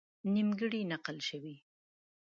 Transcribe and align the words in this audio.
نیمګړې 0.33 0.81
نقل 0.91 1.17
شوې. 1.27 1.55